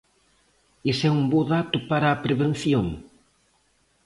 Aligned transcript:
¿Ese 0.91 1.05
é 1.09 1.15
un 1.19 1.23
bo 1.31 1.41
dato 1.53 1.77
para 1.89 2.07
a 2.09 2.21
prevención? 2.25 2.85